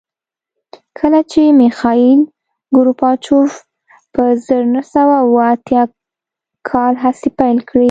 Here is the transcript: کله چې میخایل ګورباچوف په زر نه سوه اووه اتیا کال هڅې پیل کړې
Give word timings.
کله 0.97 1.19
چې 1.31 1.41
میخایل 1.59 2.19
ګورباچوف 2.75 3.51
په 4.13 4.23
زر 4.45 4.63
نه 4.73 4.81
سوه 4.93 5.15
اووه 5.23 5.45
اتیا 5.53 5.83
کال 6.69 6.93
هڅې 7.03 7.29
پیل 7.39 7.57
کړې 7.67 7.79